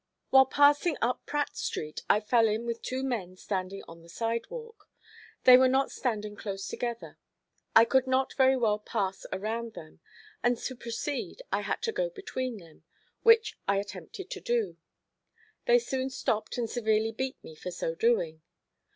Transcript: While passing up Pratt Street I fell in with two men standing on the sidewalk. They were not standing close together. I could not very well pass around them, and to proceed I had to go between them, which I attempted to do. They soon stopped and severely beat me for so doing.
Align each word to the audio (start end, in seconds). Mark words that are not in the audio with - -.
While 0.31 0.47
passing 0.47 0.97
up 0.99 1.23
Pratt 1.27 1.55
Street 1.55 2.01
I 2.09 2.21
fell 2.21 2.47
in 2.47 2.65
with 2.65 2.81
two 2.81 3.03
men 3.03 3.37
standing 3.37 3.83
on 3.87 4.01
the 4.01 4.09
sidewalk. 4.09 4.89
They 5.43 5.57
were 5.57 5.67
not 5.67 5.91
standing 5.91 6.35
close 6.35 6.67
together. 6.67 7.19
I 7.75 7.85
could 7.85 8.07
not 8.07 8.33
very 8.33 8.57
well 8.57 8.79
pass 8.79 9.27
around 9.31 9.73
them, 9.73 9.99
and 10.41 10.57
to 10.57 10.75
proceed 10.75 11.43
I 11.51 11.61
had 11.61 11.83
to 11.83 11.91
go 11.91 12.09
between 12.09 12.57
them, 12.57 12.83
which 13.21 13.59
I 13.67 13.77
attempted 13.77 14.31
to 14.31 14.41
do. 14.41 14.77
They 15.67 15.77
soon 15.77 16.09
stopped 16.09 16.57
and 16.57 16.67
severely 16.67 17.11
beat 17.11 17.37
me 17.43 17.53
for 17.53 17.69
so 17.69 17.93
doing. 17.93 18.41